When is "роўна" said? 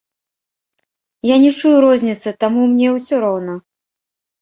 3.29-3.53